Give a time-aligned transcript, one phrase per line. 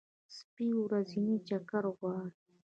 [0.35, 2.37] سپي ورځنی چکر غواړي.